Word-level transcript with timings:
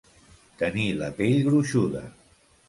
Tenir 0.61 0.85
la 1.01 1.09
pell 1.19 1.37
gruixuda. 1.49 2.03